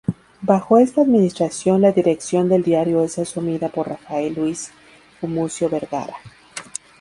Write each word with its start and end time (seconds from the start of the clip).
Bajo 0.41 0.79
esta 0.79 1.01
administración 1.01 1.79
la 1.79 1.91
dirección 1.91 2.49
del 2.49 2.63
diario 2.63 3.03
es 3.03 3.19
asumida 3.19 3.69
por 3.69 3.87
Rafael 3.89 4.33
Luis 4.33 4.71
Gumucio 5.21 5.69
Vergara. 5.69 6.15